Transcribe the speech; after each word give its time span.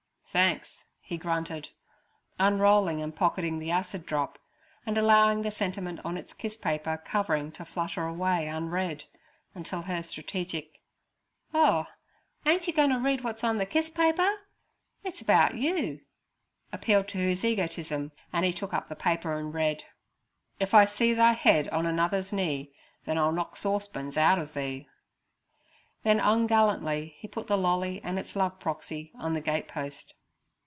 'Thanks' 0.33 0.85
he 1.01 1.17
grunted, 1.17 1.71
unrolling 2.39 3.01
and 3.03 3.13
pocketing 3.13 3.59
the 3.59 3.69
acid 3.69 4.05
drop, 4.05 4.39
and 4.85 4.97
allowing 4.97 5.41
the 5.41 5.51
sentiment 5.51 5.99
on 6.05 6.15
its 6.15 6.31
kiss 6.31 6.55
paper 6.55 6.95
covering 7.05 7.51
to 7.51 7.65
flutter 7.65 8.07
away 8.07 8.47
unread, 8.47 9.03
until 9.53 9.81
her 9.81 10.01
strategic— 10.01 10.79
'Oh, 11.53 11.85
ain't 12.45 12.65
yer 12.65 12.73
goin' 12.73 12.91
ter 12.91 12.99
read 13.01 13.25
wot's 13.25 13.43
on 13.43 13.57
ther 13.57 13.65
kiss 13.65 13.89
paper? 13.89 14.29
It's 15.03 15.19
about 15.19 15.55
you' 15.57 15.99
appealed 16.71 17.09
to 17.09 17.17
his 17.17 17.43
egotism 17.43 18.13
and 18.31 18.45
he 18.45 18.53
took 18.53 18.73
up 18.73 18.87
the 18.87 18.95
paper 18.95 19.33
and 19.33 19.53
read: 19.53 19.83
'If 20.61 20.73
I 20.73 20.85
see 20.85 21.11
thy 21.11 21.33
head 21.33 21.67
on 21.71 21.85
another's 21.85 22.31
knee, 22.31 22.73
Then 23.03 23.17
I'll 23.17 23.33
knock 23.33 23.57
saucepans 23.57 24.15
out 24.15 24.39
of 24.39 24.51
thee'; 24.53 24.87
then 26.03 26.21
ungallantly 26.21 27.15
he 27.17 27.27
put 27.27 27.47
the 27.47 27.57
lolly 27.57 27.99
and 28.01 28.17
its 28.17 28.37
love 28.37 28.61
proxy 28.61 29.11
on 29.15 29.33
the 29.33 29.41
gatepost. 29.41 30.13